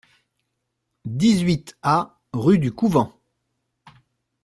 [1.05, 3.13] dix-huit A rUE DU COUVENT